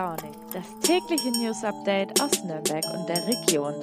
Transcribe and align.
Launig, 0.00 0.32
das 0.54 0.64
tägliche 0.80 1.30
News 1.30 1.62
Update 1.62 2.22
aus 2.22 2.42
Nürnberg 2.42 2.82
und 2.94 3.06
der 3.06 3.26
Region. 3.26 3.74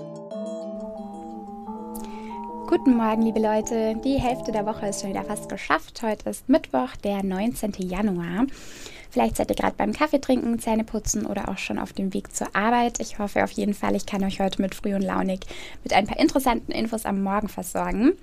Guten 2.68 2.98
Morgen, 2.98 3.22
liebe 3.22 3.40
Leute. 3.40 3.96
Die 4.04 4.16
Hälfte 4.16 4.52
der 4.52 4.66
Woche 4.66 4.88
ist 4.88 5.02
schon 5.02 5.12
wieder 5.12 5.24
fast 5.24 5.48
geschafft. 5.48 6.02
Heute 6.02 6.32
ist 6.32 6.50
Mittwoch, 6.50 6.96
der 7.04 7.22
19. 7.24 7.74
Januar. 7.88 8.48
Vielleicht 9.12 9.38
seid 9.38 9.52
ihr 9.52 9.56
gerade 9.56 9.76
beim 9.78 9.94
Kaffee 9.94 10.20
trinken, 10.20 10.58
Zähne 10.58 10.84
putzen 10.84 11.28
oder 11.28 11.50
auch 11.50 11.60
schon 11.60 11.78
auf 11.78 11.94
dem 11.94 12.12
Weg 12.16 12.36
zur 12.36 12.56
Arbeit. 12.56 13.00
Ich 13.00 13.20
hoffe 13.20 13.44
auf 13.44 13.52
jeden 13.52 13.76
Fall, 13.76 13.96
ich 13.96 14.08
kann 14.08 14.24
euch 14.24 14.40
heute 14.40 14.60
mit 14.60 14.74
früh 14.74 14.96
und 14.96 15.04
launig 15.04 15.42
mit 15.84 15.94
ein 15.94 16.08
paar 16.08 16.20
interessanten 16.20 16.72
Infos 16.72 17.06
am 17.06 17.22
Morgen 17.22 17.48
versorgen. 17.48 18.14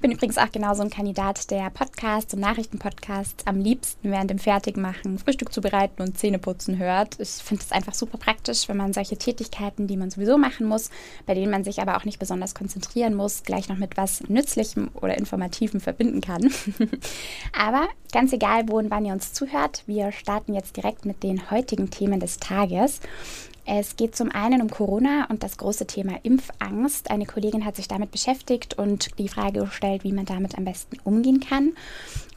Ich 0.00 0.02
bin 0.02 0.12
übrigens 0.12 0.38
auch 0.38 0.50
genauso 0.50 0.80
ein 0.80 0.88
Kandidat, 0.88 1.50
der 1.50 1.68
Podcasts 1.68 2.32
und 2.32 2.40
Nachrichtenpodcasts 2.40 3.46
am 3.46 3.60
liebsten 3.60 4.10
während 4.10 4.30
dem 4.30 4.38
Fertigmachen, 4.38 5.18
Frühstück 5.18 5.52
zubereiten 5.52 6.00
und 6.00 6.16
Zähneputzen 6.16 6.78
hört. 6.78 7.20
Ich 7.20 7.28
finde 7.28 7.62
es 7.62 7.70
einfach 7.70 7.92
super 7.92 8.16
praktisch, 8.16 8.66
wenn 8.70 8.78
man 8.78 8.94
solche 8.94 9.18
Tätigkeiten, 9.18 9.88
die 9.88 9.98
man 9.98 10.08
sowieso 10.08 10.38
machen 10.38 10.66
muss, 10.66 10.88
bei 11.26 11.34
denen 11.34 11.50
man 11.50 11.64
sich 11.64 11.82
aber 11.82 11.98
auch 11.98 12.06
nicht 12.06 12.18
besonders 12.18 12.54
konzentrieren 12.54 13.14
muss, 13.14 13.42
gleich 13.42 13.68
noch 13.68 13.76
mit 13.76 13.98
was 13.98 14.22
Nützlichem 14.26 14.88
oder 14.94 15.18
Informativem 15.18 15.80
verbinden 15.80 16.22
kann. 16.22 16.50
aber 17.52 17.86
ganz 18.10 18.32
egal, 18.32 18.70
wo 18.70 18.78
und 18.78 18.90
wann 18.90 19.04
ihr 19.04 19.12
uns 19.12 19.34
zuhört, 19.34 19.82
wir 19.84 20.12
starten 20.12 20.54
jetzt 20.54 20.78
direkt 20.78 21.04
mit 21.04 21.22
den 21.22 21.50
heutigen 21.50 21.90
Themen 21.90 22.20
des 22.20 22.38
Tages. 22.38 23.00
Es 23.72 23.94
geht 23.94 24.16
zum 24.16 24.32
einen 24.32 24.62
um 24.62 24.68
Corona 24.68 25.28
und 25.30 25.44
das 25.44 25.56
große 25.56 25.86
Thema 25.86 26.18
Impfangst. 26.24 27.08
Eine 27.08 27.24
Kollegin 27.24 27.64
hat 27.64 27.76
sich 27.76 27.86
damit 27.86 28.10
beschäftigt 28.10 28.76
und 28.76 29.16
die 29.16 29.28
Frage 29.28 29.60
gestellt, 29.60 30.02
wie 30.02 30.10
man 30.10 30.24
damit 30.24 30.58
am 30.58 30.64
besten 30.64 30.96
umgehen 31.04 31.38
kann. 31.38 31.74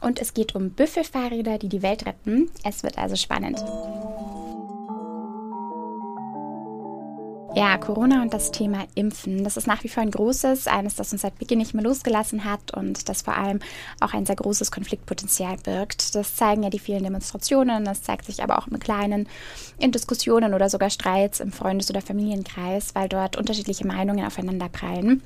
Und 0.00 0.20
es 0.20 0.32
geht 0.32 0.54
um 0.54 0.70
Büffelfahrräder, 0.70 1.58
die 1.58 1.68
die 1.68 1.82
Welt 1.82 2.06
retten. 2.06 2.52
Es 2.62 2.84
wird 2.84 2.98
also 2.98 3.16
spannend. 3.16 3.58
Ja, 7.56 7.78
Corona 7.78 8.22
und 8.22 8.34
das 8.34 8.50
Thema 8.50 8.84
Impfen, 8.96 9.44
das 9.44 9.56
ist 9.56 9.68
nach 9.68 9.84
wie 9.84 9.88
vor 9.88 10.02
ein 10.02 10.10
großes, 10.10 10.66
eines, 10.66 10.96
das 10.96 11.12
uns 11.12 11.22
seit 11.22 11.38
Beginn 11.38 11.58
nicht 11.58 11.72
mehr 11.72 11.84
losgelassen 11.84 12.44
hat 12.44 12.72
und 12.72 13.08
das 13.08 13.22
vor 13.22 13.36
allem 13.36 13.60
auch 14.00 14.12
ein 14.12 14.26
sehr 14.26 14.34
großes 14.34 14.72
Konfliktpotenzial 14.72 15.58
birgt. 15.58 16.16
Das 16.16 16.34
zeigen 16.34 16.64
ja 16.64 16.70
die 16.70 16.80
vielen 16.80 17.04
Demonstrationen, 17.04 17.84
das 17.84 18.02
zeigt 18.02 18.24
sich 18.24 18.42
aber 18.42 18.58
auch 18.58 18.66
im 18.66 18.80
Kleinen 18.80 19.28
in 19.78 19.92
Diskussionen 19.92 20.52
oder 20.52 20.68
sogar 20.68 20.90
Streits 20.90 21.38
im 21.38 21.52
Freundes- 21.52 21.90
oder 21.90 22.00
Familienkreis, 22.00 22.96
weil 22.96 23.08
dort 23.08 23.36
unterschiedliche 23.36 23.86
Meinungen 23.86 24.26
aufeinander 24.26 24.68
prallen. 24.68 25.22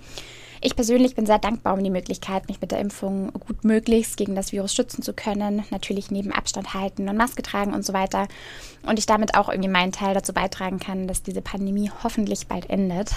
Ich 0.60 0.74
persönlich 0.74 1.14
bin 1.14 1.26
sehr 1.26 1.38
dankbar 1.38 1.74
um 1.74 1.84
die 1.84 1.90
Möglichkeit, 1.90 2.48
mich 2.48 2.60
mit 2.60 2.72
der 2.72 2.80
Impfung 2.80 3.32
gut 3.32 3.64
möglichst 3.64 4.16
gegen 4.16 4.34
das 4.34 4.52
Virus 4.52 4.74
schützen 4.74 5.02
zu 5.02 5.12
können. 5.12 5.64
Natürlich 5.70 6.10
neben 6.10 6.32
Abstand 6.32 6.74
halten 6.74 7.08
und 7.08 7.16
Maske 7.16 7.42
tragen 7.42 7.74
und 7.74 7.84
so 7.84 7.92
weiter. 7.92 8.26
Und 8.82 8.98
ich 8.98 9.06
damit 9.06 9.36
auch 9.36 9.48
irgendwie 9.48 9.70
meinen 9.70 9.92
Teil 9.92 10.14
dazu 10.14 10.32
beitragen 10.32 10.80
kann, 10.80 11.06
dass 11.06 11.22
diese 11.22 11.42
Pandemie 11.42 11.90
hoffentlich 12.02 12.48
bald 12.48 12.68
endet. 12.70 13.10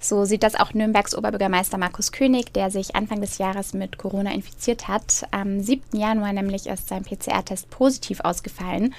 So 0.00 0.24
sieht 0.24 0.44
das 0.44 0.54
auch 0.54 0.74
Nürnbergs 0.74 1.16
Oberbürgermeister 1.16 1.78
Markus 1.78 2.12
König, 2.12 2.52
der 2.52 2.70
sich 2.70 2.94
Anfang 2.94 3.20
des 3.20 3.38
Jahres 3.38 3.74
mit 3.74 3.98
Corona 3.98 4.32
infiziert 4.32 4.86
hat. 4.86 5.26
Am 5.32 5.60
7. 5.60 5.98
Januar 5.98 6.32
nämlich 6.32 6.66
ist 6.66 6.88
sein 6.88 7.02
PCR-Test 7.02 7.68
positiv 7.70 8.20
ausgefallen 8.20 8.94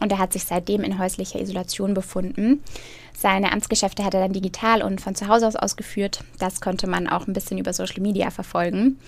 und 0.00 0.10
er 0.10 0.18
hat 0.18 0.32
sich 0.32 0.44
seitdem 0.44 0.82
in 0.82 0.98
häuslicher 0.98 1.40
Isolation 1.40 1.92
befunden. 1.92 2.62
Seine 3.20 3.50
Amtsgeschäfte 3.50 4.04
hat 4.04 4.14
er 4.14 4.20
dann 4.20 4.32
digital 4.32 4.80
und 4.80 5.00
von 5.00 5.16
zu 5.16 5.26
Hause 5.26 5.48
aus 5.48 5.56
ausgeführt. 5.56 6.22
Das 6.38 6.60
konnte 6.60 6.86
man 6.86 7.08
auch 7.08 7.26
ein 7.26 7.32
bisschen 7.32 7.58
über 7.58 7.72
Social 7.72 8.00
Media 8.00 8.30
verfolgen. 8.30 9.00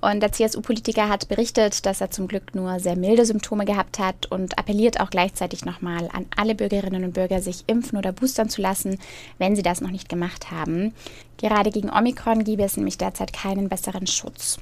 Und 0.00 0.20
der 0.20 0.30
CSU-Politiker 0.30 1.08
hat 1.08 1.26
berichtet, 1.26 1.84
dass 1.84 2.00
er 2.00 2.12
zum 2.12 2.28
Glück 2.28 2.54
nur 2.54 2.78
sehr 2.78 2.94
milde 2.94 3.26
Symptome 3.26 3.64
gehabt 3.64 3.98
hat 3.98 4.26
und 4.26 4.56
appelliert 4.60 5.00
auch 5.00 5.10
gleichzeitig 5.10 5.64
nochmal 5.64 6.08
an 6.12 6.26
alle 6.36 6.54
Bürgerinnen 6.54 7.02
und 7.02 7.14
Bürger, 7.14 7.42
sich 7.42 7.64
impfen 7.66 7.98
oder 7.98 8.12
boostern 8.12 8.48
zu 8.48 8.62
lassen, 8.62 9.00
wenn 9.38 9.56
sie 9.56 9.62
das 9.62 9.80
noch 9.80 9.90
nicht 9.90 10.08
gemacht 10.08 10.52
haben. 10.52 10.94
Gerade 11.36 11.72
gegen 11.72 11.90
Omikron 11.90 12.44
gebe 12.44 12.62
es 12.62 12.76
nämlich 12.76 12.96
derzeit 12.96 13.32
keinen 13.32 13.68
besseren 13.68 14.06
Schutz. 14.06 14.60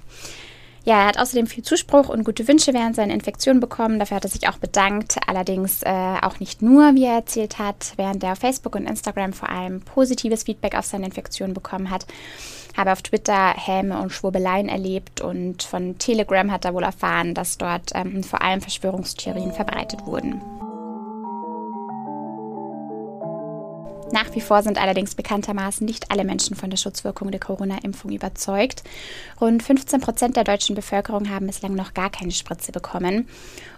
Ja, 0.87 1.01
er 1.01 1.07
hat 1.09 1.19
außerdem 1.19 1.49
viel 1.49 1.65
Zuspruch 1.65 2.09
und 2.09 2.23
gute 2.23 2.47
Wünsche 2.47 2.73
während 2.73 2.95
seiner 2.95 3.13
Infektion 3.13 3.59
bekommen. 3.59 3.99
Dafür 3.99 4.19
hat 4.19 4.25
er 4.25 4.31
sich 4.31 4.49
auch 4.49 4.59
bedankt. 4.59 5.17
Allerdings 5.27 5.83
äh, 5.83 6.17
auch 6.23 6.39
nicht 6.39 6.63
nur, 6.63 6.95
wie 6.95 7.07
er 7.07 7.15
erzählt 7.15 7.59
hat, 7.59 7.95
während 7.97 8.23
er 8.23 8.33
auf 8.33 8.39
Facebook 8.39 8.77
und 8.77 8.87
Instagram 8.87 9.33
vor 9.33 9.49
allem 9.49 9.81
positives 9.81 10.45
Feedback 10.45 10.77
auf 10.77 10.85
seine 10.87 11.07
Infektion 11.07 11.55
bekommen 11.55 11.91
hat. 11.91 12.07
Habe 12.77 12.93
auf 12.93 13.03
Twitter 13.03 13.55
Häme 13.57 14.01
und 14.01 14.13
Schwurbeleien 14.13 14.69
erlebt 14.69 15.21
und 15.21 15.65
von 15.65 15.99
Telegram 15.99 16.53
hat 16.53 16.65
er 16.65 16.75
wohl 16.75 16.85
erfahren, 16.85 17.35
dass 17.35 17.59
dort 17.59 17.91
ähm, 17.95 18.23
vor 18.23 18.43
allem 18.43 18.61
Verschwörungstheorien 18.61 19.53
verbreitet 19.53 20.07
wurden. 20.07 20.41
Nach 24.17 24.35
wie 24.35 24.41
vor 24.41 24.63
sind 24.63 24.81
allerdings 24.81 25.15
bekanntermaßen 25.15 25.85
nicht 25.85 26.11
alle 26.11 26.25
Menschen 26.25 26.57
von 26.57 26.71
der 26.71 26.79
Schutzwirkung 26.79 27.31
der 27.31 27.39
Corona-Impfung 27.39 28.13
überzeugt. 28.13 28.83
Rund 29.43 29.63
15 29.63 30.01
Prozent 30.01 30.37
der 30.37 30.45
deutschen 30.45 30.75
Bevölkerung 30.75 31.29
haben 31.29 31.47
bislang 31.47 31.75
noch 31.75 31.93
gar 31.93 32.09
keine 32.09 32.31
Spritze 32.31 32.73
bekommen. 32.73 33.29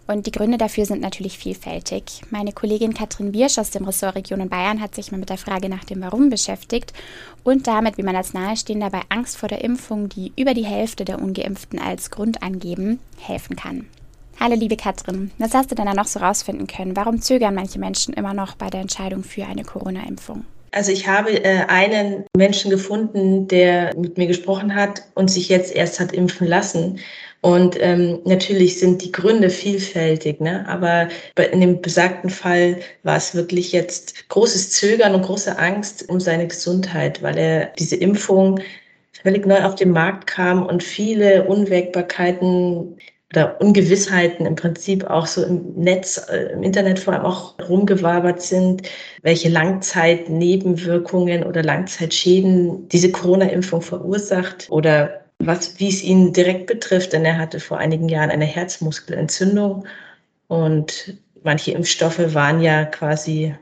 Und 0.07 0.27
die 0.27 0.31
Gründe 0.31 0.57
dafür 0.57 0.87
sind 0.87 1.01
natürlich 1.01 1.39
vielfältig. 1.39 2.23
Meine 2.31 2.53
Kollegin 2.53 2.95
Katrin 2.95 3.33
Biersch 3.33 3.59
aus 3.59 3.71
dem 3.71 3.85
Ressort 3.85 4.15
Region 4.15 4.49
Bayern 4.49 4.81
hat 4.81 4.95
sich 4.95 5.11
mal 5.11 5.19
mit 5.19 5.29
der 5.29 5.39
Frage 5.39 5.69
nach 5.69 5.83
dem 5.83 6.01
Warum 6.03 6.31
beschäftigt 6.31 6.93
und 7.43 7.67
damit, 7.67 7.99
wie 7.99 8.05
man 8.05 8.15
als 8.15 8.33
Nahestehender 8.33 8.91
bei 8.91 9.03
Angst 9.09 9.39
vor 9.39 9.49
der 9.49 9.65
Impfung, 9.65 10.09
die 10.09 10.33
über 10.37 10.55
die 10.55 10.65
Hälfte 10.65 11.05
der 11.05 11.21
Ungeimpften 11.21 11.81
als 11.81 12.13
Grund 12.13 12.45
angeben, 12.45 13.01
helfen 13.19 13.57
kann. 13.57 13.89
Hallo 14.41 14.55
liebe 14.55 14.77
Katrin, 14.77 15.33
was 15.39 15.53
hast 15.53 15.73
du 15.73 15.75
denn 15.75 15.87
da 15.87 15.95
noch 15.95 16.07
so 16.07 16.21
rausfinden 16.21 16.69
können? 16.69 16.95
Warum 16.95 17.21
zögern 17.21 17.57
manche 17.57 17.81
Menschen 17.81 18.15
immer 18.15 18.35
noch 18.35 18.55
bei 18.55 18.71
der 18.71 18.81
Entscheidung 18.81 19.25
für 19.25 19.45
eine 19.45 19.65
Corona-Impfung? 19.65 20.45
Also 20.71 20.93
ich 20.93 21.09
habe 21.09 21.45
äh, 21.45 21.65
einen 21.67 22.25
Menschen 22.37 22.71
gefunden, 22.71 23.49
der 23.49 23.97
mit 23.97 24.17
mir 24.17 24.29
gesprochen 24.29 24.77
hat 24.77 25.03
und 25.17 25.29
sich 25.29 25.49
jetzt 25.49 25.75
erst 25.75 25.99
hat 25.99 26.13
impfen 26.13 26.47
lassen. 26.47 27.01
Und 27.41 27.79
ähm, 27.81 28.21
natürlich 28.27 28.79
sind 28.79 29.03
die 29.03 29.11
Gründe 29.11 29.51
vielfältig, 29.51 30.41
ne? 30.41 30.65
aber 30.69 31.09
in 31.53 31.61
dem 31.61 31.81
besagten 31.81 32.31
Fall 32.31 32.79
war 33.03 33.17
es 33.17 33.35
wirklich 33.35 33.73
jetzt 33.73 34.29
großes 34.29 34.71
Zögern 34.71 35.17
und 35.17 35.23
große 35.23 35.59
Angst 35.59 36.09
um 36.09 36.21
seine 36.21 36.47
Gesundheit, 36.47 37.23
weil 37.25 37.39
er 37.39 37.67
diese 37.77 37.97
Impfung 37.97 38.61
völlig 39.21 39.47
neu 39.47 39.65
auf 39.65 39.75
den 39.75 39.91
Markt 39.91 40.29
kam 40.29 40.65
und 40.65 40.85
viele 40.85 41.45
Unwägbarkeiten 41.45 42.99
oder 43.33 43.61
Ungewissheiten 43.61 44.47
im 44.47 44.55
Prinzip 44.55 45.05
auch 45.05 45.27
so 45.27 45.45
im 45.45 45.75
Netz, 45.75 46.29
äh, 46.31 46.53
im 46.53 46.63
Internet 46.63 46.99
vor 46.99 47.13
allem 47.13 47.25
auch 47.25 47.55
rumgewabert 47.69 48.41
sind, 48.41 48.89
welche 49.23 49.51
Langzeitnebenwirkungen 49.51 51.45
oder 51.45 51.63
Langzeitschäden 51.63 52.89
diese 52.89 53.13
Corona-Impfung 53.13 53.83
verursacht 53.83 54.67
oder 54.71 55.21
was, 55.39 55.79
wie 55.79 55.89
es 55.89 56.03
ihn 56.03 56.33
direkt 56.33 56.67
betrifft, 56.67 57.13
denn 57.13 57.25
er 57.25 57.39
hatte 57.39 57.61
vor 57.61 57.79
einigen 57.79 58.09
Jahren 58.09 58.31
eine 58.31 58.47
Herzmuskelentzündung 58.47 59.87
und 60.49 61.19
manche 61.43 61.73
Impfstoffe 61.73 62.35
waren 62.35 62.61
ja 62.61 62.85
quasi 62.87 63.55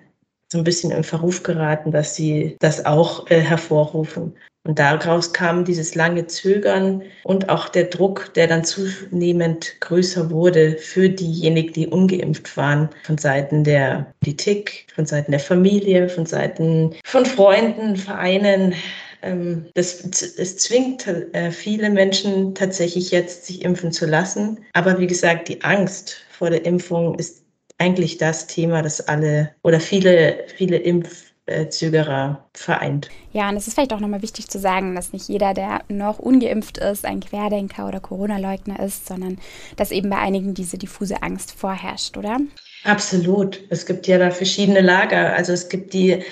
so 0.53 0.59
ein 0.59 0.65
bisschen 0.65 0.91
im 0.91 1.05
Verruf 1.05 1.43
geraten, 1.43 1.91
dass 1.91 2.15
sie 2.15 2.57
das 2.61 2.85
auch 2.87 3.29
äh, 3.31 3.41
hervorrufen. 3.41 4.35
Und 4.67 4.81
daraus 4.81 5.33
kam 5.33 5.65
dieses 5.65 5.95
lange 5.95 6.27
Zögern 6.27 7.03
und 7.23 7.49
auch 7.49 7.69
der 7.69 7.85
Druck, 7.85 8.35
der 8.35 8.49
dann 8.49 8.65
zunehmend 8.65 9.81
größer 9.81 10.29
wurde 10.31 10.77
für 10.77 11.09
diejenigen, 11.09 11.73
die 11.73 11.87
ungeimpft 11.87 12.57
waren, 12.57 12.91
von 13.05 13.17
Seiten 13.17 13.63
der 13.63 14.13
Politik, 14.21 14.89
von 14.93 15.07
Seiten 15.07 15.31
der 15.31 15.41
Familie, 15.41 16.09
von 16.09 16.27
Seiten 16.27 16.97
von 17.05 17.25
Freunden, 17.25 17.95
Vereinen. 17.95 18.75
Ähm, 19.23 19.67
das, 19.75 20.03
es 20.03 20.59
zwingt 20.59 21.07
äh, 21.07 21.53
viele 21.53 21.89
Menschen 21.89 22.57
tatsächlich 22.57 23.13
jetzt, 23.13 23.47
sich 23.47 23.65
impfen 23.65 23.93
zu 23.93 24.05
lassen. 24.05 24.59
Aber 24.73 24.99
wie 24.99 25.07
gesagt, 25.07 25.47
die 25.47 25.63
Angst 25.63 26.17
vor 26.29 26.51
der 26.51 26.65
Impfung 26.65 27.17
ist 27.21 27.46
eigentlich 27.79 28.19
das 28.19 28.47
Thema, 28.47 28.83
das 28.83 29.07
alle 29.07 29.51
oder 29.63 29.81
viele, 29.81 30.45
viele 30.57 30.77
Impf 30.77 31.27
Zögerer 31.71 32.45
vereint. 32.55 33.09
Ja, 33.33 33.49
und 33.49 33.57
es 33.57 33.69
ist 33.69 33.75
vielleicht 33.75 33.93
auch 33.93 34.01
nochmal 34.01 34.23
wichtig 34.23 34.49
zu 34.49 34.59
sagen, 34.59 34.97
dass 34.97 35.13
nicht 35.13 35.29
jeder, 35.29 35.55
der 35.55 35.83
noch 35.89 36.19
ungeimpft 36.19 36.79
ist, 36.79 37.05
ein 37.05 37.21
Querdenker 37.21 37.87
oder 37.87 38.01
Corona-Leugner 38.01 38.81
ist, 38.81 39.07
sondern 39.07 39.39
dass 39.77 39.93
eben 39.93 40.11
bei 40.11 40.19
einigen 40.19 40.55
diese 40.55 40.77
diffuse 40.77 41.23
Angst 41.23 41.53
vorherrscht, 41.53 42.17
oder? 42.17 42.39
Absolut. 42.83 43.61
Es 43.71 43.87
gibt 43.87 44.09
ja 44.09 44.19
da 44.19 44.33
verschiedene 44.33 44.81
Lager. 44.81 45.35
Also 45.35 45.53
es 45.53 45.69
gibt 45.69 45.95
die, 45.95 46.25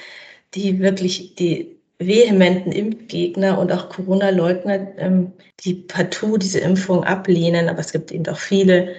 die 0.54 0.80
wirklich 0.80 1.36
die 1.36 1.76
vehementen 2.00 2.72
Impfgegner 2.72 3.56
und 3.56 3.70
auch 3.70 3.90
Corona-Leugner, 3.90 4.98
ähm, 4.98 5.32
die 5.60 5.74
partout 5.74 6.38
diese 6.38 6.58
Impfung 6.58 7.04
ablehnen. 7.04 7.68
Aber 7.68 7.78
es 7.78 7.92
gibt 7.92 8.10
eben 8.10 8.26
auch 8.26 8.38
viele, 8.38 8.96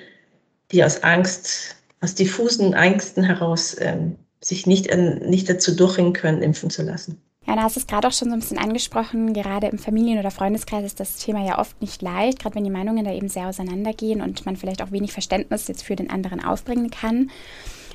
die 0.71 0.81
aus 0.81 1.03
Angst, 1.03 1.75
aus 2.01 2.15
diffusen 2.15 2.73
Ängsten 2.73 3.23
heraus 3.23 3.75
ähm, 3.79 4.15
sich 4.41 4.67
nicht, 4.67 4.95
nicht 4.95 5.49
dazu 5.49 5.75
durchringen 5.75 6.13
können, 6.13 6.41
impfen 6.41 6.69
zu 6.69 6.83
lassen. 6.83 7.21
Ja, 7.47 7.55
da 7.55 7.63
hast 7.63 7.75
du 7.75 7.79
es 7.79 7.87
gerade 7.87 8.07
auch 8.07 8.11
schon 8.11 8.29
so 8.29 8.33
ein 8.33 8.39
bisschen 8.39 8.57
angesprochen. 8.57 9.33
Gerade 9.33 9.67
im 9.67 9.77
Familien- 9.77 10.19
oder 10.19 10.31
Freundeskreis 10.31 10.83
ist 10.83 10.99
das 10.99 11.17
Thema 11.17 11.45
ja 11.45 11.59
oft 11.59 11.79
nicht 11.79 12.01
leicht, 12.01 12.39
gerade 12.39 12.55
wenn 12.55 12.63
die 12.63 12.71
Meinungen 12.71 13.05
da 13.05 13.11
eben 13.11 13.29
sehr 13.29 13.47
auseinandergehen 13.47 14.21
und 14.21 14.45
man 14.45 14.55
vielleicht 14.55 14.81
auch 14.81 14.91
wenig 14.91 15.11
Verständnis 15.11 15.67
jetzt 15.67 15.83
für 15.83 15.95
den 15.95 16.09
anderen 16.09 16.43
aufbringen 16.43 16.89
kann. 16.89 17.29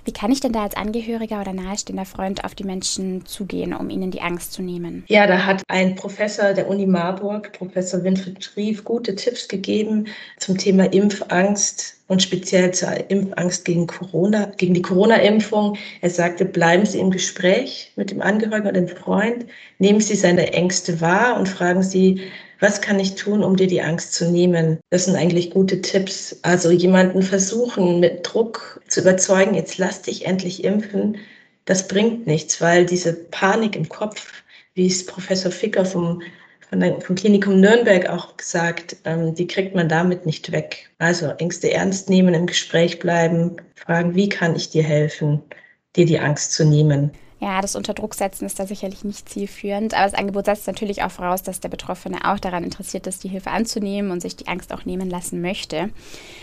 Wie 0.05 0.13
kann 0.13 0.33
ich 0.33 0.41
denn 0.41 0.53
da 0.53 0.63
als 0.63 0.77
Angehöriger 0.77 1.41
oder 1.41 1.53
nahestehender 1.53 2.05
Freund 2.05 2.45
auf 2.45 2.55
die 2.55 2.65
Menschen 2.65 3.27
zugehen, 3.27 3.75
um 3.75 3.91
ihnen 3.91 4.11
die 4.11 4.23
Angst 4.23 4.53
zu 4.53 4.63
nehmen? 4.63 5.05
Ja, 5.09 5.27
da 5.27 5.45
hat 5.47 5.63
ein 5.69 5.95
Professor 5.95 6.53
der 6.53 6.69
Uni 6.69 6.87
Marburg, 6.87 7.53
Professor 7.53 8.03
Winfried 8.03 8.43
Schrief, 8.43 8.85
gute 8.85 9.15
Tipps 9.15 9.49
gegeben 9.49 10.07
zum 10.39 10.57
Thema 10.59 10.93
Impfangst 10.93 11.97
und 12.09 12.23
speziell 12.23 12.73
zur 12.73 13.09
Impfangst 13.09 13.65
gegen 13.65 13.87
Corona, 13.87 14.47
gegen 14.57 14.75
die 14.75 14.83
Corona-Impfung. 14.83 15.77
Er 16.01 16.11
sagte, 16.11 16.45
bleiben 16.45 16.85
Sie 16.85 16.99
im 16.99 17.11
Gespräch 17.11 17.93
mit 17.97 18.11
dem 18.11 18.21
Angehörigen 18.21 18.69
oder 18.69 18.81
dem 18.81 18.89
Freund, 18.89 19.47
nehmen 19.79 20.01
Sie 20.01 20.17
seine 20.17 20.53
Ängste 20.53 21.01
wahr 21.01 21.39
und 21.39 21.49
fragen 21.49 21.83
Sie, 21.83 22.21
was 22.61 22.81
kann 22.81 23.01
ich 23.01 23.15
tun, 23.15 23.43
um 23.43 23.57
dir 23.57 23.67
die 23.67 23.83
Angst 23.83 24.15
zu 24.15 24.31
nehmen? 24.31 24.79
Das 24.91 25.07
sind 25.07 25.17
eigentlich 25.17 25.51
gute 25.51 25.81
Tipps. 25.81 26.39
Also 26.43 26.71
jemanden 26.71 27.23
versuchen, 27.23 28.01
mit 28.01 28.21
Druck 28.23 28.81
zu 28.87 29.01
überzeugen, 29.01 29.55
jetzt 29.55 29.79
lass 29.79 30.03
dich 30.03 30.27
endlich 30.27 30.65
impfen, 30.65 31.17
das 31.65 31.89
bringt 31.89 32.27
nichts, 32.27 32.61
weil 32.61 32.87
diese 32.87 33.15
Panik 33.15 33.77
im 33.77 33.89
Kopf, 33.89 34.43
wie 34.75 34.87
es 34.87 35.07
Professor 35.07 35.51
Ficker 35.53 35.85
vom, 35.85 36.23
vom 36.71 37.15
Klinikum 37.15 37.61
Nürnberg 37.61 38.09
auch 38.09 38.37
gesagt, 38.37 38.97
ähm, 39.05 39.35
die 39.35 39.47
kriegt 39.47 39.75
man 39.75 39.89
damit 39.89 40.27
nicht 40.27 40.53
weg. 40.53 40.91
Also 40.99 41.27
Ängste 41.39 41.73
ernst 41.73 42.11
nehmen, 42.11 42.35
im 42.35 42.47
Gespräch 42.47 42.99
bleiben, 42.99 43.57
fragen, 43.75 44.15
wie 44.15 44.29
kann 44.29 44.57
ich 44.57 44.71
dir 44.71 44.83
helfen, 44.83 45.43
dir 45.97 46.07
die 46.07 46.19
Angst 46.19 46.53
zu 46.53 46.65
nehmen. 46.65 47.13
Ja, 47.41 47.63
das 47.63 47.75
Unterdrucksetzen 47.75 48.47
ist 48.47 48.59
da 48.59 48.67
sicherlich 48.67 49.03
nicht 49.03 49.27
zielführend, 49.29 49.95
aber 49.95 50.05
das 50.05 50.15
Angebot 50.15 50.45
setzt 50.45 50.67
natürlich 50.67 51.03
auch 51.03 51.11
voraus, 51.11 51.43
dass 51.43 51.61
der 51.61 51.71
Betroffene 51.71 52.19
auch 52.31 52.39
daran 52.39 52.65
interessiert 52.65 53.07
ist, 53.07 53.25
die 53.25 53.29
Hilfe 53.29 53.51
anzunehmen 53.51 54.11
und 54.11 54.21
sich 54.21 54.37
die 54.37 54.47
Angst 54.47 54.75
auch 54.75 54.85
nehmen 54.85 55.09
lassen 55.09 55.41
möchte. 55.41 55.89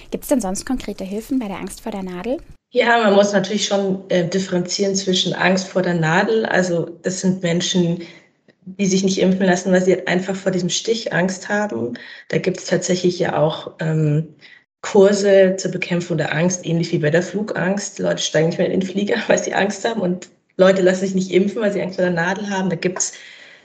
Gibt 0.10 0.24
es 0.24 0.30
denn 0.30 0.42
sonst 0.42 0.66
konkrete 0.66 1.04
Hilfen 1.04 1.38
bei 1.38 1.48
der 1.48 1.60
Angst 1.60 1.82
vor 1.82 1.92
der 1.92 2.02
Nadel? 2.02 2.38
Ja, 2.72 3.04
man 3.04 3.14
muss 3.14 3.32
natürlich 3.32 3.66
schon 3.66 4.10
äh, 4.10 4.28
differenzieren 4.28 4.96
zwischen 4.96 5.34
Angst 5.34 5.68
vor 5.68 5.84
der 5.84 5.94
Nadel. 5.94 6.48
Also 6.48 6.90
das 7.04 7.22
sind 7.22 7.44
Menschen, 7.44 8.02
die 8.66 8.88
sich 8.88 9.04
nicht 9.04 9.20
impfen 9.20 9.46
lassen, 9.46 9.72
weil 9.72 9.84
sie 9.84 10.08
einfach 10.08 10.36
vor 10.36 10.52
diesem 10.52 10.70
Stich 10.70 11.14
Angst 11.14 11.48
haben. 11.48 11.94
Da 12.30 12.40
gibt 12.40 12.58
es 12.58 12.66
tatsächlich 12.66 13.20
ja 13.20 13.38
auch 13.38 13.74
ähm, 13.80 14.36
Kurse 14.82 15.56
zur 15.58 15.72
Bekämpfung 15.72 16.18
der 16.18 16.34
Angst, 16.34 16.66
ähnlich 16.66 16.92
wie 16.92 17.00
bei 17.00 17.12
der 17.12 17.22
Flugangst. 17.22 18.00
Leute 18.00 18.22
steigen 18.22 18.48
nicht 18.50 18.58
mehr 18.58 18.72
in 18.72 18.80
den 18.80 18.90
Flieger, 18.90 19.18
weil 19.28 19.42
sie 19.42 19.54
Angst 19.54 19.86
haben 19.88 20.02
und 20.02 20.30
Leute 20.58 20.82
lassen 20.82 21.02
sich 21.02 21.16
nicht 21.16 21.32
impfen, 21.32 21.62
weil 21.62 21.72
sie 21.72 21.82
Angst 21.82 21.96
vor 21.96 22.06
der 22.06 22.14
Nadel 22.14 22.50
haben. 22.50 22.70
Da 22.70 22.76
gibt 22.76 23.00
es 23.00 23.14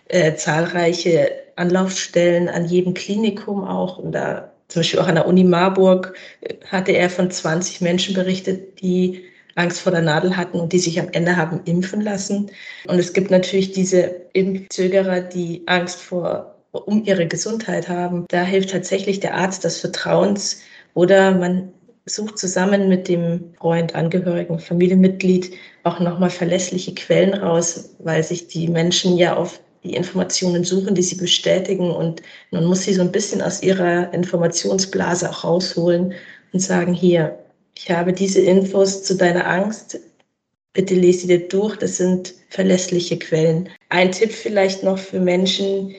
äh, 0.09 0.35
zahlreiche 0.35 1.31
Anlaufstellen 1.57 2.49
an 2.49 2.67
jedem 2.67 2.95
Klinikum 2.95 3.65
auch. 3.65 3.99
Und 3.99 4.13
da 4.13 4.53
zum 4.69 4.81
Beispiel 4.81 5.01
auch 5.01 5.09
an 5.09 5.15
der 5.15 5.27
Uni 5.27 5.45
Marburg 5.45 6.15
äh, 6.43 6.55
hatte 6.67 6.93
er 6.93 7.09
von 7.11 7.31
20 7.31 7.81
Menschen 7.81 8.15
berichtet, 8.15 8.83
die 8.83 9.25
Angst 9.55 9.81
vor 9.81 9.93
der 9.93 10.03
Nadel 10.03 10.37
hatten 10.37 10.61
und 10.61 10.73
die 10.73 10.79
sich 10.79 11.01
am 11.01 11.09
Ende 11.13 11.37
haben 11.37 11.61
impfen 11.65 12.01
lassen. 12.01 12.51
Und 12.87 12.99
es 12.99 13.13
gibt 13.13 13.31
natürlich 13.31 13.73
diese 13.73 14.03
Impfzögerer, 14.33 15.21
die 15.21 15.63
Angst 15.67 16.01
vor 16.01 16.57
um 16.73 17.05
ihre 17.05 17.27
Gesundheit 17.27 17.89
haben. 17.89 18.25
Da 18.29 18.43
hilft 18.43 18.71
tatsächlich 18.71 19.21
der 19.21 19.35
Arzt 19.35 19.65
des 19.65 19.79
Vertrauens 19.79 20.63
oder 20.95 21.33
man 21.35 21.73
sucht 22.07 22.39
zusammen 22.39 22.89
mit 22.89 23.09
dem 23.09 23.55
Freund, 23.59 23.95
Angehörigen, 23.95 24.59
Familienmitglied 24.59 25.53
auch 25.85 26.01
nochmal 26.01 26.31
verlässliche 26.31 26.95
Quellen 26.95 27.35
raus, 27.35 27.91
weil 27.99 28.23
sich 28.23 28.49
die 28.49 28.69
Menschen 28.69 29.17
ja 29.17 29.37
auf 29.37 29.61
die 29.85 29.95
Informationen 29.95 30.65
suchen, 30.65 30.95
die 30.95 31.03
sie 31.03 31.17
bestätigen. 31.17 31.91
Und 31.91 32.23
man 32.51 32.65
muss 32.65 32.83
sie 32.83 32.95
so 32.95 33.03
ein 33.03 33.13
bisschen 33.13 33.43
aus 33.43 33.63
ihrer 33.63 34.13
Informationsblase 34.13 35.31
auch 35.31 35.45
rausholen 35.45 36.15
und 36.53 36.61
sagen, 36.61 36.93
hier, 36.93 37.39
ich 37.77 37.91
habe 37.91 38.13
diese 38.13 38.41
Infos 38.41 39.03
zu 39.03 39.17
deiner 39.17 39.47
Angst, 39.47 39.99
bitte 40.73 40.95
lese 40.95 41.21
sie 41.21 41.27
dir 41.29 41.49
durch, 41.49 41.77
das 41.77 41.97
sind 41.97 42.35
verlässliche 42.51 43.19
Quellen. 43.19 43.69
Ein 43.89 44.13
Tipp 44.13 44.33
vielleicht 44.33 44.83
noch 44.83 44.99
für 44.99 45.21
Menschen, 45.21 45.95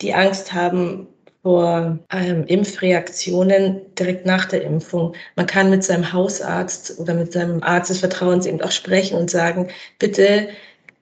die 0.00 0.14
Angst 0.14 0.52
haben, 0.52 1.06
vor 1.42 1.98
ähm, 2.12 2.44
Impfreaktionen 2.46 3.80
direkt 3.98 4.26
nach 4.26 4.46
der 4.46 4.62
Impfung. 4.62 5.14
Man 5.36 5.46
kann 5.46 5.70
mit 5.70 5.84
seinem 5.84 6.12
Hausarzt 6.12 6.98
oder 6.98 7.14
mit 7.14 7.32
seinem 7.32 7.62
Arzt 7.62 7.90
des 7.90 8.00
Vertrauens 8.00 8.46
eben 8.46 8.60
auch 8.60 8.72
sprechen 8.72 9.16
und 9.16 9.30
sagen, 9.30 9.68
bitte 9.98 10.48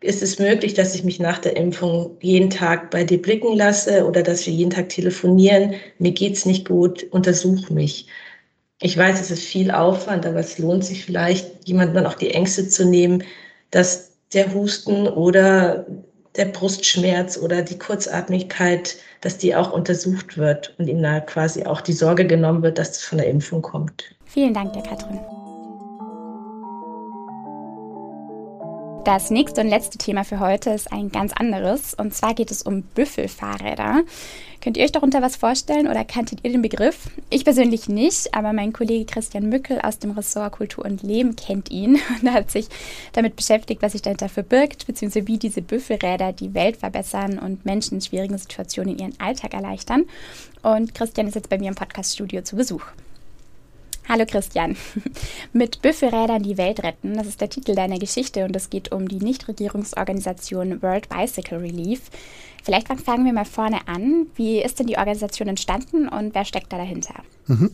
ist 0.00 0.22
es 0.22 0.38
möglich, 0.38 0.74
dass 0.74 0.94
ich 0.94 1.04
mich 1.04 1.18
nach 1.20 1.38
der 1.38 1.56
Impfung 1.56 2.16
jeden 2.20 2.50
Tag 2.50 2.90
bei 2.90 3.02
dir 3.02 3.20
blicken 3.20 3.56
lasse 3.56 4.06
oder 4.06 4.22
dass 4.22 4.46
wir 4.46 4.52
jeden 4.52 4.70
Tag 4.70 4.90
telefonieren. 4.90 5.74
Mir 5.98 6.12
geht's 6.12 6.44
nicht 6.44 6.68
gut, 6.68 7.04
untersuch 7.10 7.70
mich. 7.70 8.06
Ich 8.80 8.96
weiß, 8.96 9.20
es 9.20 9.30
ist 9.30 9.42
viel 9.42 9.70
Aufwand, 9.70 10.26
aber 10.26 10.40
es 10.40 10.58
lohnt 10.58 10.84
sich 10.84 11.04
vielleicht, 11.04 11.66
jemandem 11.66 12.04
auch 12.04 12.14
die 12.14 12.30
Ängste 12.30 12.68
zu 12.68 12.84
nehmen, 12.84 13.24
dass 13.70 14.12
der 14.34 14.52
Husten 14.52 15.08
oder 15.08 15.86
der 16.36 16.46
Brustschmerz 16.46 17.38
oder 17.38 17.62
die 17.62 17.78
Kurzatmigkeit 17.78 18.96
dass 19.20 19.38
die 19.38 19.56
auch 19.56 19.72
untersucht 19.72 20.38
wird 20.38 20.74
und 20.78 20.88
ihnen 20.88 21.02
da 21.02 21.20
quasi 21.20 21.64
auch 21.64 21.80
die 21.80 21.92
Sorge 21.92 22.26
genommen 22.26 22.62
wird, 22.62 22.78
dass 22.78 22.90
es 22.90 23.02
von 23.02 23.18
der 23.18 23.28
Impfung 23.28 23.62
kommt. 23.62 24.04
Vielen 24.24 24.54
Dank, 24.54 24.72
der 24.72 24.82
Katrin. 24.82 25.18
Das 29.06 29.30
nächste 29.30 29.60
und 29.60 29.68
letzte 29.68 29.98
Thema 29.98 30.24
für 30.24 30.40
heute 30.40 30.70
ist 30.70 30.92
ein 30.92 31.12
ganz 31.12 31.32
anderes. 31.32 31.94
Und 31.94 32.12
zwar 32.12 32.34
geht 32.34 32.50
es 32.50 32.62
um 32.62 32.82
Büffelfahrräder. 32.82 34.02
Könnt 34.60 34.76
ihr 34.76 34.82
euch 34.82 34.90
darunter 34.90 35.22
was 35.22 35.36
vorstellen 35.36 35.86
oder 35.86 36.04
kanntet 36.04 36.40
ihr 36.42 36.50
den 36.50 36.60
Begriff? 36.60 37.08
Ich 37.30 37.44
persönlich 37.44 37.88
nicht, 37.88 38.34
aber 38.34 38.52
mein 38.52 38.72
Kollege 38.72 39.04
Christian 39.04 39.48
Mückel 39.48 39.80
aus 39.80 40.00
dem 40.00 40.10
Ressort 40.10 40.54
Kultur 40.54 40.84
und 40.84 41.04
Leben 41.04 41.36
kennt 41.36 41.70
ihn 41.70 42.00
und 42.20 42.32
hat 42.32 42.50
sich 42.50 42.66
damit 43.12 43.36
beschäftigt, 43.36 43.80
was 43.80 43.92
sich 43.92 44.02
dahinter 44.02 44.28
verbirgt, 44.28 44.88
beziehungsweise 44.88 45.28
wie 45.28 45.38
diese 45.38 45.62
Büffelräder 45.62 46.32
die 46.32 46.52
Welt 46.54 46.76
verbessern 46.76 47.38
und 47.38 47.64
Menschen 47.64 47.94
in 47.94 48.00
schwierigen 48.00 48.36
Situationen 48.36 48.98
ihren 48.98 49.14
Alltag 49.20 49.54
erleichtern. 49.54 50.06
Und 50.64 50.96
Christian 50.96 51.28
ist 51.28 51.36
jetzt 51.36 51.48
bei 51.48 51.58
mir 51.58 51.68
im 51.68 51.76
Podcaststudio 51.76 52.42
zu 52.42 52.56
Besuch. 52.56 52.82
Hallo 54.08 54.24
Christian. 54.24 54.76
Mit 55.52 55.82
Büffelrädern 55.82 56.44
die 56.44 56.56
Welt 56.56 56.84
retten, 56.84 57.14
das 57.14 57.26
ist 57.26 57.40
der 57.40 57.50
Titel 57.50 57.74
deiner 57.74 57.98
Geschichte 57.98 58.44
und 58.44 58.54
es 58.54 58.70
geht 58.70 58.92
um 58.92 59.08
die 59.08 59.18
Nichtregierungsorganisation 59.18 60.80
World 60.80 61.08
Bicycle 61.08 61.58
Relief. 61.58 62.02
Vielleicht 62.66 62.88
fangen 63.00 63.24
wir 63.24 63.32
mal 63.32 63.44
vorne 63.44 63.86
an. 63.86 64.26
Wie 64.34 64.60
ist 64.60 64.80
denn 64.80 64.88
die 64.88 64.98
Organisation 64.98 65.46
entstanden 65.46 66.08
und 66.08 66.34
wer 66.34 66.44
steckt 66.44 66.72
da 66.72 66.76
dahinter? 66.78 67.14
Mhm. 67.46 67.70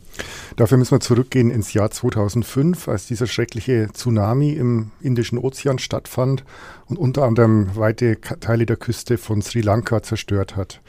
Dafür 0.57 0.77
müssen 0.77 0.91
wir 0.91 1.01
zurückgehen 1.01 1.51
ins 1.51 1.73
Jahr 1.73 1.91
2005, 1.91 2.89
als 2.89 3.07
dieser 3.07 3.27
schreckliche 3.27 3.89
Tsunami 3.91 4.51
im 4.51 4.91
Indischen 5.01 5.39
Ozean 5.39 5.79
stattfand 5.79 6.45
und 6.89 6.99
unter 6.99 7.23
anderem 7.23 7.75
weite 7.75 8.21
Teile 8.21 8.67
der 8.67 8.77
Küste 8.77 9.17
von 9.17 9.41
Sri 9.41 9.63
Lanka 9.63 10.03
zerstört 10.03 10.57
hat. 10.57 10.83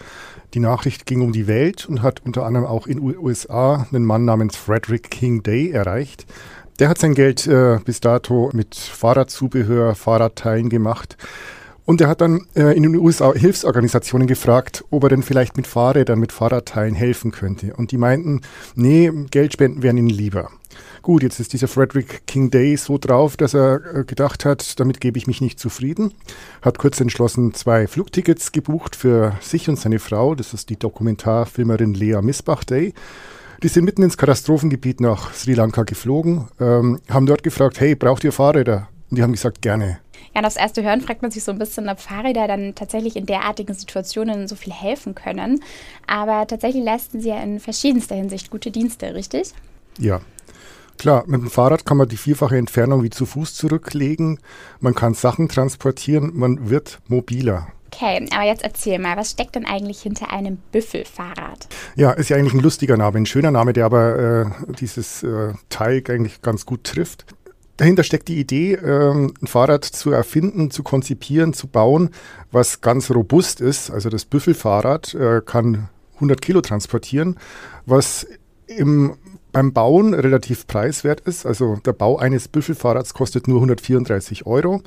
Die 0.54 0.60
Nachricht 0.60 1.06
ging 1.06 1.22
um 1.22 1.32
die 1.32 1.48
Welt 1.48 1.86
und 1.86 2.02
hat 2.02 2.26
unter 2.26 2.46
anderem 2.46 2.66
auch 2.66 2.88
in 2.88 2.98
den 2.98 3.18
USA 3.18 3.88
einen 3.90 4.04
Mann 4.04 4.26
namens 4.26 4.58
Frederick 4.58 5.12
King 5.12 5.44
Day 5.44 5.72
erreicht. 5.72 6.26
Der 6.80 6.90
hat 6.90 6.98
sein 6.98 7.14
Geld 7.14 7.48
äh, 7.48 7.80
bis 7.86 8.02
dato 8.02 8.50
mit 8.52 8.76
Fahrradzubehör, 8.76 9.96
Fahrradteilen 9.96 10.68
gemacht. 10.68 11.16
Und 11.86 12.00
er 12.00 12.08
hat 12.08 12.22
dann 12.22 12.48
äh, 12.56 12.76
in 12.76 12.84
den 12.84 12.96
USA 12.96 13.34
Hilfsorganisationen 13.34 14.28
gefragt, 14.28 14.86
ob 14.90 15.04
er 15.04 15.10
denn 15.10 15.24
vielleicht 15.24 15.58
mit 15.58 15.68
Fahrrädern, 15.68 16.20
mit 16.20 16.32
Fahrradteilen 16.32 16.96
helfen 16.96 17.32
könnte. 17.32 17.74
Und 17.76 17.92
die 17.92 17.98
meinten, 17.98 18.42
nee, 18.76 19.12
Geldspenden 19.32 19.84
wären 19.84 19.98
ihnen 19.98 20.10
lieber. 20.10 20.50
Gut, 21.02 21.22
jetzt 21.22 21.42
ist 21.42 21.52
dieser 21.52 21.68
Frederick 21.68 22.26
King 22.26 22.50
Day 22.50 22.78
so 22.78 22.98
drauf, 22.98 23.36
dass 23.36 23.54
er 23.54 23.82
äh, 23.94 24.04
gedacht 24.06 24.46
hat, 24.46 24.80
damit 24.80 25.02
gebe 25.02 25.18
ich 25.18 25.28
mich 25.28 25.42
nicht 25.42 25.60
zufrieden. 25.60 26.14
Hat 26.62 26.78
kurz 26.78 27.02
entschlossen 27.02 27.54
zwei 27.54 27.88
Flugtickets 27.88 28.54
gebucht 28.54 28.96
für 28.96 29.34
sich 29.42 29.68
und 29.68 29.78
seine 29.78 30.00
Frau. 30.00 30.36
Das 30.36 30.54
ist 30.54 30.70
die 30.70 30.78
Dokumentarfilmerin 30.78 31.94
Lea 31.94 32.22
Misbach 32.22 32.64
Day. 32.64 32.94
Die 33.62 33.68
sind 33.68 33.84
mitten 33.84 34.04
ins 34.04 34.18
Katastrophengebiet 34.18 35.02
nach 35.02 35.34
Sri 35.34 35.54
Lanka 35.54 35.84
geflogen, 35.84 36.48
ähm, 36.60 37.00
haben 37.10 37.26
dort 37.26 37.44
gefragt, 37.44 37.80
hey, 37.80 37.96
braucht 37.96 38.24
ihr 38.24 38.32
Fahrräder? 38.32 38.88
Und 39.10 39.18
die 39.18 39.24
haben 39.24 39.32
gesagt, 39.32 39.62
gerne. 39.62 40.03
Ja, 40.36 40.42
aufs 40.44 40.56
erste 40.56 40.84
Hören 40.84 41.02
fragt 41.02 41.22
man 41.22 41.32
sich 41.32 41.44
so 41.44 41.52
ein 41.52 41.60
bisschen, 41.60 41.90
ob 41.90 42.00
Fahrräder 42.00 42.48
dann 42.48 42.76
tatsächlich 42.76 43.16
in 43.16 43.26
derartigen 43.26 43.74
Situationen 43.74 44.48
so 44.48 44.56
viel 44.56 44.74
helfen 44.74 45.16
können. 45.16 45.64
Aber 46.08 46.48
tatsächlich 46.48 46.84
leisten 46.84 47.22
sie 47.22 47.30
ja 47.30 47.42
in 47.42 47.60
verschiedenster 47.60 48.16
Hinsicht 48.16 48.50
gute 48.50 48.72
Dienste, 48.72 49.14
richtig? 49.14 49.54
Ja, 50.00 50.22
Klar, 50.98 51.24
mit 51.28 51.42
dem 51.42 51.50
Fahrrad 51.50 51.86
kann 51.86 51.98
man 51.98 52.08
die 52.08 52.18
vierfache 52.18 52.56
Entfernung 52.56 53.04
wie 53.04 53.10
zu 53.10 53.26
Fuß 53.26 53.56
zurücklegen. 53.56 54.40
Man 54.80 54.96
kann 54.96 55.14
Sachen 55.14 55.50
transportieren, 55.50 56.32
man 56.34 56.70
wird 56.70 57.00
mobiler. 57.08 57.68
Okay, 57.94 58.26
aber 58.34 58.44
jetzt 58.44 58.64
erzähl 58.64 58.98
mal, 59.00 59.18
was 59.18 59.32
steckt 59.32 59.56
denn 59.56 59.66
eigentlich 59.66 60.02
hinter 60.02 60.32
einem 60.32 60.58
Büffelfahrrad? 60.72 61.68
Ja, 61.96 62.12
ist 62.12 62.30
ja 62.30 62.38
eigentlich 62.38 62.54
ein 62.54 62.60
lustiger 62.60 62.98
Name, 62.98 63.18
ein 63.18 63.26
schöner 63.26 63.52
Name, 63.52 63.74
der 63.74 63.86
aber 63.86 64.18
äh, 64.18 64.74
dieses 64.80 65.22
äh, 65.24 65.54
Teil 65.70 66.04
eigentlich 66.10 66.42
ganz 66.42 66.66
gut 66.66 66.86
trifft. 66.86 67.26
Dahinter 67.78 68.04
steckt 68.04 68.28
die 68.28 68.40
Idee, 68.40 68.74
ähm, 68.76 69.34
ein 69.42 69.48
Fahrrad 69.48 69.84
zu 69.84 70.12
erfinden, 70.12 70.70
zu 70.70 70.84
konzipieren, 70.84 71.54
zu 71.54 71.68
bauen, 71.68 72.12
was 72.52 72.82
ganz 72.82 73.10
robust 73.10 73.62
ist. 73.62 73.90
Also 73.90 74.10
das 74.10 74.26
Büffelfahrrad 74.26 75.14
äh, 75.16 75.42
kann 75.44 75.90
100 76.16 76.42
Kilo 76.42 76.62
transportieren, 76.62 77.38
was 77.86 78.28
im 78.68 79.16
beim 79.54 79.72
Bauen 79.72 80.14
relativ 80.14 80.68
preiswert 80.68 81.22
ist. 81.22 81.46
Also 81.46 81.78
der 81.86 81.94
Bau 81.94 82.18
eines 82.18 82.50
Büffelfahrrads 82.50 83.14
kostet 83.14 83.48
nur 83.48 83.58
134 83.58 84.46
Euro. 84.46 84.82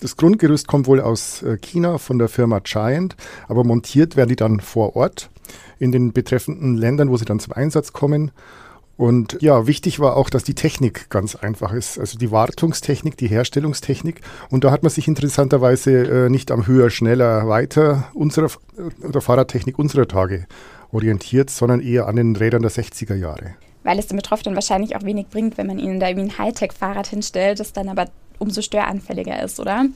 Das 0.00 0.16
Grundgerüst 0.16 0.66
kommt 0.66 0.88
wohl 0.88 1.00
aus 1.00 1.42
äh, 1.42 1.58
China 1.58 1.98
von 1.98 2.18
der 2.18 2.28
Firma 2.28 2.58
Giant, 2.58 3.14
aber 3.46 3.62
montiert 3.62 4.16
werden 4.16 4.30
die 4.30 4.36
dann 4.36 4.60
vor 4.60 4.96
Ort 4.96 5.30
in 5.78 5.92
den 5.92 6.12
betreffenden 6.12 6.76
Ländern, 6.76 7.10
wo 7.10 7.16
sie 7.16 7.24
dann 7.24 7.38
zum 7.38 7.52
Einsatz 7.52 7.92
kommen. 7.92 8.32
Und 8.96 9.36
ja, 9.42 9.66
wichtig 9.66 10.00
war 10.00 10.16
auch, 10.16 10.30
dass 10.30 10.44
die 10.44 10.54
Technik 10.54 11.10
ganz 11.10 11.36
einfach 11.36 11.72
ist. 11.72 11.98
Also 11.98 12.16
die 12.16 12.30
Wartungstechnik, 12.30 13.16
die 13.16 13.28
Herstellungstechnik. 13.28 14.22
Und 14.50 14.64
da 14.64 14.70
hat 14.70 14.82
man 14.82 14.90
sich 14.90 15.06
interessanterweise 15.06 16.26
äh, 16.26 16.28
nicht 16.30 16.50
am 16.50 16.66
höher, 16.66 16.88
schneller, 16.88 17.46
weiter 17.46 18.08
unserer 18.14 18.46
äh, 18.46 19.10
der 19.10 19.20
Fahrradtechnik 19.20 19.78
unserer 19.78 20.08
Tage 20.08 20.46
orientiert, 20.92 21.50
sondern 21.50 21.80
eher 21.80 22.06
an 22.06 22.16
den 22.16 22.36
Rädern 22.36 22.62
der 22.62 22.70
60er 22.70 23.14
Jahre. 23.14 23.54
Weil 23.84 23.98
es 23.98 24.06
den 24.06 24.16
Betroffenen 24.16 24.54
wahrscheinlich 24.54 24.96
auch 24.96 25.02
wenig 25.02 25.28
bringt, 25.28 25.58
wenn 25.58 25.66
man 25.66 25.78
ihnen 25.78 26.00
da 26.00 26.08
irgendwie 26.08 26.30
ein 26.30 26.38
Hightech-Fahrrad 26.38 27.06
hinstellt, 27.06 27.60
das 27.60 27.72
dann 27.72 27.88
aber 27.88 28.06
umso 28.38 28.62
störanfälliger 28.62 29.42
ist, 29.42 29.60
oder? 29.60 29.86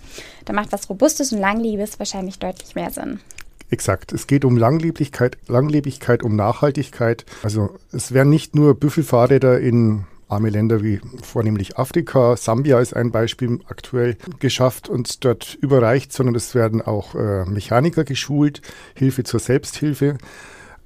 Da 0.44 0.52
macht 0.52 0.72
was 0.72 0.88
Robustes 0.88 1.32
und 1.32 1.40
Langlebiges 1.40 1.98
wahrscheinlich 1.98 2.38
deutlich 2.38 2.74
mehr 2.74 2.90
Sinn. 2.90 3.20
Exakt. 3.70 4.12
Es 4.12 4.26
geht 4.26 4.44
um 4.44 4.56
Langlebigkeit, 4.56 5.38
Langlebigkeit, 5.46 6.22
um 6.22 6.34
Nachhaltigkeit. 6.34 7.24
Also 7.42 7.78
es 7.92 8.12
werden 8.12 8.30
nicht 8.30 8.54
nur 8.54 8.74
Büffelfahrräder 8.74 9.60
in 9.60 10.04
arme 10.30 10.50
Länder 10.50 10.82
wie 10.82 11.00
vornehmlich 11.22 11.76
Afrika, 11.76 12.36
Sambia 12.36 12.78
ist 12.80 12.94
ein 12.94 13.10
Beispiel 13.10 13.58
aktuell 13.66 14.16
geschafft 14.38 14.88
und 14.88 15.24
dort 15.24 15.56
überreicht, 15.60 16.12
sondern 16.12 16.36
es 16.36 16.54
werden 16.54 16.82
auch 16.82 17.14
äh, 17.14 17.44
Mechaniker 17.46 18.04
geschult, 18.04 18.62
Hilfe 18.94 19.24
zur 19.24 19.40
Selbsthilfe. 19.40 20.18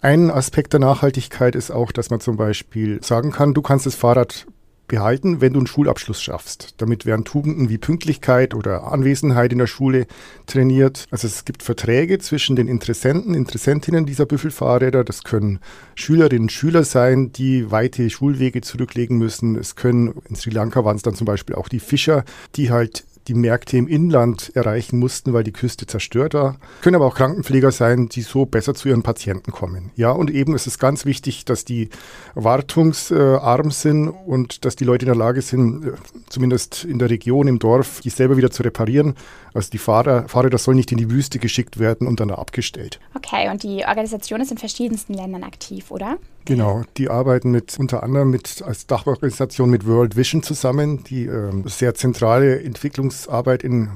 Ein 0.01 0.31
Aspekt 0.31 0.73
der 0.73 0.81
Nachhaltigkeit 0.81 1.55
ist 1.55 1.71
auch, 1.71 1.93
dass 1.93 2.11
man 2.11 2.21
zum 2.21 2.37
Beispiel 2.37 3.03
sagen 3.03 3.33
kann, 3.33 3.55
du 3.55 3.63
kannst 3.63 3.87
das 3.87 3.95
Fahrrad 3.95 4.47
behalten, 4.87 5.41
wenn 5.41 5.53
du 5.53 5.61
einen 5.61 5.67
Schulabschluss 5.67 6.23
schaffst. 6.23 6.75
Damit 6.79 7.07
werden 7.07 7.25
Tugenden 7.25 7.69
wie 7.69 7.79
Pünktlichkeit 7.79 8.55
oder 8.55 8.93
Anwesenheit 8.93 9.53
in 9.53 9.59
der 9.59 9.67
Schule 9.67 10.07
trainiert. 10.47 11.07
Also 11.11 11.27
es 11.27 11.45
gibt 11.45 11.63
Verträge 11.63 12.19
zwischen 12.19 12.57
den 12.57 12.69
Interessenten, 12.69 13.35
Interessentinnen 13.35 14.07
dieser 14.07 14.27
Büffelfahrräder. 14.27 15.05
Das 15.05 15.25
können 15.25 15.61
Schülerinnen 15.95 16.45
und 16.45 16.53
Schüler 16.53 16.85
sein, 16.85 17.33
die 17.33 17.71
weite 17.71 18.09
Schulwege 18.11 18.61
zurücklegen 18.61 19.17
müssen. 19.19 19.57
Es 19.57 19.77
können, 19.77 20.15
in 20.29 20.37
Sri 20.37 20.51
Lanka 20.51 20.85
waren 20.85 20.97
es 20.97 21.03
dann 21.03 21.15
zum 21.15 21.25
Beispiel 21.27 21.55
auch 21.55 21.69
die 21.69 21.81
Fischer, 21.81 22.25
die 22.57 22.71
halt 22.71 23.05
die 23.29 23.35
Märkte 23.35 23.77
im 23.77 23.89
Inland 23.89 24.53
erreichen 24.55 24.99
mussten, 24.99 25.33
weil 25.33 25.45
die 25.45 25.53
Küste 25.53 25.87
zerstört 25.87 26.35
war. 26.35 26.57
Können 26.83 26.97
aber 26.97 27.07
auch 27.07 27.15
Krankenpfleger 27.15 27.73
sein, 27.73 28.09
die 28.09 28.23
so 28.23 28.47
besser 28.47 28.75
zu 28.75 28.89
ihren 28.89 29.03
Patienten 29.03 29.53
kommen. 29.53 29.91
Ja, 29.97 30.11
und 30.11 30.31
eben 30.31 30.55
ist 30.55 30.67
es 30.67 30.79
ganz 30.79 31.05
wichtig, 31.05 31.45
dass 31.45 31.65
die 31.65 31.89
wartungsarm 32.35 33.71
sind 33.71 34.09
und 34.09 34.65
dass 34.65 34.77
die 34.77 34.85
Leute 34.85 35.07
in 35.07 35.13
der 35.13 35.17
Lage 35.17 35.43
sind, 35.43 35.87
äh, 35.87 35.93
zumindest 36.29 36.85
in 36.85 36.99
der 36.99 37.11
Region, 37.11 37.49
im 37.49 37.59
Dorf, 37.59 38.01
die 38.01 38.11
selber 38.11 38.37
wieder 38.37 38.51
zu 38.51 38.63
reparieren. 38.63 39.15
Also 39.55 39.71
die 39.71 39.79
Fahrer, 39.79 40.29
Fahrräder 40.29 40.59
sollen 40.59 40.77
nicht 40.77 40.93
in 40.93 40.99
die 40.99 41.11
Wüste 41.11 41.39
geschickt 41.39 41.79
werden 41.79 42.07
und 42.07 42.21
dann 42.21 42.29
da 42.29 42.35
abgestellt. 42.35 43.01
Okay, 43.15 43.49
und 43.51 43.63
die 43.63 43.85
Organisation 43.87 44.41
ist 44.41 44.51
in 44.51 44.59
verschiedensten 44.59 45.15
Ländern 45.15 45.45
aktiv, 45.45 45.91
oder? 45.91 46.19
Genau, 46.47 46.83
die 46.99 47.09
arbeiten 47.09 47.51
mit 47.51 47.79
unter 47.79 48.03
anderem 48.03 48.31
mit 48.31 48.63
als 48.63 48.87
Dachorganisation 48.87 49.71
mit 49.71 49.87
World 49.87 50.17
Vision 50.17 50.43
zusammen, 50.43 51.03
die 51.05 51.27
äh, 51.27 51.51
sehr 51.67 51.95
zentrale 51.95 52.63
Entwicklungsarbeit 52.63 53.63
in, 53.63 53.89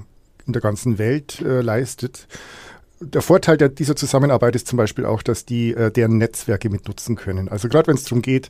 in 0.47 0.55
der 0.55 0.63
ganzen 0.63 0.99
Welt 0.99 1.43
äh, 1.43 1.61
leistet. 1.61 2.27
Der 3.01 3.23
Vorteil 3.23 3.59
der, 3.59 3.69
dieser 3.69 3.95
Zusammenarbeit 3.95 4.57
ist 4.57 4.67
zum 4.67 4.77
Beispiel 4.79 5.05
auch, 5.05 5.23
dass 5.23 5.45
die 5.45 5.73
äh, 5.73 5.91
deren 5.91 6.17
Netzwerke 6.17 6.71
mitnutzen 6.71 7.17
können. 7.17 7.49
Also 7.49 7.69
gerade 7.69 7.87
wenn 7.87 7.97
es 7.97 8.05
darum 8.05 8.23
geht, 8.23 8.49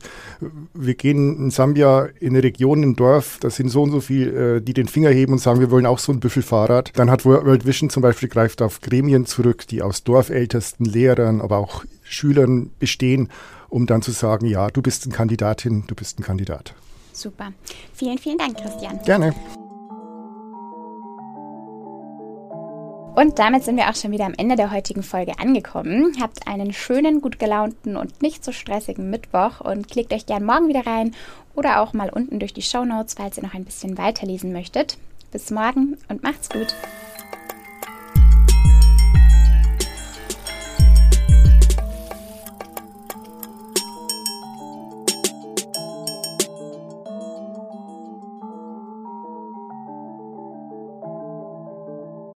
wir 0.73 0.95
gehen 0.95 1.37
in 1.37 1.51
Sambia 1.51 2.07
in 2.19 2.29
eine 2.29 2.41
Region, 2.41 2.81
in 2.81 2.91
ein 2.91 2.95
Dorf, 2.95 3.37
da 3.41 3.49
sind 3.49 3.69
so 3.69 3.83
und 3.83 3.91
so 3.91 3.99
viel, 3.99 4.35
äh, 4.35 4.61
die 4.61 4.73
den 4.73 4.87
Finger 4.87 5.09
heben 5.09 5.33
und 5.33 5.39
sagen, 5.39 5.59
wir 5.59 5.71
wollen 5.71 5.85
auch 5.85 5.99
so 5.99 6.13
ein 6.13 6.21
Büffelfahrrad. 6.21 6.93
Dann 6.95 7.11
hat 7.11 7.25
World 7.25 7.67
Vision 7.67 7.89
zum 7.89 8.01
Beispiel 8.01 8.29
greift 8.29 8.61
auf 8.61 8.79
Gremien 8.79 9.25
zurück, 9.25 9.67
die 9.67 9.81
aus 9.81 10.05
Dorfältesten, 10.05 10.85
Lehrern, 10.85 11.41
aber 11.41 11.57
auch 11.57 11.83
Schülern 12.03 12.71
bestehen 12.79 13.29
um 13.69 13.85
dann 13.85 14.01
zu 14.01 14.11
sagen, 14.11 14.45
ja, 14.45 14.67
du 14.69 14.81
bist 14.81 15.05
eine 15.05 15.15
Kandidatin, 15.15 15.85
du 15.87 15.95
bist 15.95 16.19
ein 16.19 16.23
Kandidat. 16.23 16.73
Super. 17.13 17.51
Vielen, 17.93 18.17
vielen 18.17 18.37
Dank, 18.37 18.57
Christian. 18.57 18.99
Gerne. 19.03 19.33
Und 23.15 23.37
damit 23.37 23.63
sind 23.65 23.75
wir 23.75 23.89
auch 23.89 23.95
schon 23.95 24.11
wieder 24.11 24.25
am 24.25 24.33
Ende 24.37 24.55
der 24.55 24.71
heutigen 24.71 25.03
Folge 25.03 25.37
angekommen. 25.39 26.15
Habt 26.21 26.47
einen 26.47 26.71
schönen, 26.71 27.19
gut 27.19 27.37
gelaunten 27.37 27.97
und 27.97 28.21
nicht 28.21 28.45
so 28.45 28.53
stressigen 28.53 29.09
Mittwoch 29.09 29.59
und 29.59 29.89
klickt 29.89 30.13
euch 30.13 30.25
gern 30.25 30.45
morgen 30.45 30.69
wieder 30.69 30.87
rein 30.87 31.13
oder 31.53 31.81
auch 31.81 31.91
mal 31.91 32.09
unten 32.09 32.39
durch 32.39 32.53
die 32.53 32.61
Show 32.61 32.85
Notes, 32.85 33.15
falls 33.15 33.35
ihr 33.35 33.43
noch 33.43 33.55
ein 33.55 33.65
bisschen 33.65 33.97
weiterlesen 33.97 34.53
möchtet. 34.53 34.97
Bis 35.31 35.51
morgen 35.51 35.97
und 36.07 36.23
macht's 36.23 36.49
gut. 36.49 36.73